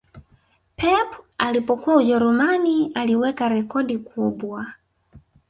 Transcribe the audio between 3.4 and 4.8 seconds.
rekodi kubwa